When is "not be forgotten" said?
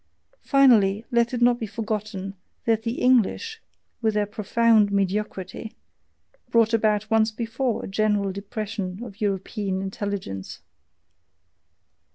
1.43-2.33